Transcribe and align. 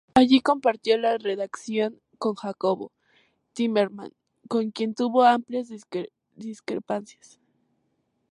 Allí 0.15 0.41
compartió 0.41 0.97
la 0.97 1.19
redacción 1.19 2.01
con 2.17 2.33
Jacobo 2.33 2.91
Timerman, 3.53 4.11
con 4.49 4.71
quien 4.71 4.95
tuvo 4.95 5.23
amplias 5.25 5.69
discrepancias. 6.35 7.39